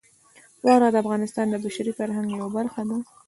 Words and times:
واوره 0.65 0.89
د 0.91 0.95
افغانستان 1.03 1.45
د 1.49 1.55
بشري 1.63 1.91
فرهنګ 1.99 2.27
یوه 2.33 2.47
برخه 2.57 2.81
ده. 2.89 2.97